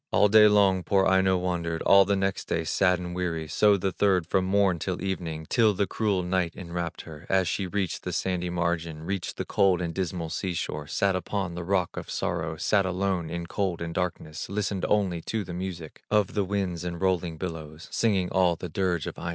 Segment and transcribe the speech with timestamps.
[0.11, 3.91] All day long poor Aino wandered, All the next day, sad and weary, So the
[3.91, 8.11] third from morn till evening, Till the cruel night enwrapped her, As she reached the
[8.11, 12.57] sandy margin, Reached the cold and dismal sea shore, Sat upon the rock of sorrow,
[12.57, 16.99] Sat alone in cold and darkness, Listened only to the music Of the winds and
[16.99, 19.29] rolling billows, Singing all the dirge of Aino.